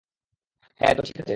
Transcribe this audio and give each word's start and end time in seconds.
হ্যাঁ, 0.79 0.93
তো 0.95 1.01
ঠিক 1.01 1.17
আছে। 1.17 1.29